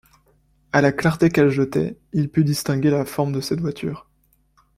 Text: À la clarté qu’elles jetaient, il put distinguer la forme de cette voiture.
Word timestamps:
À 0.73 0.81
la 0.81 0.91
clarté 0.91 1.29
qu’elles 1.29 1.51
jetaient, 1.51 1.95
il 2.11 2.27
put 2.31 2.43
distinguer 2.43 2.89
la 2.89 3.05
forme 3.05 3.33
de 3.33 3.39
cette 3.39 3.61
voiture. 3.61 4.09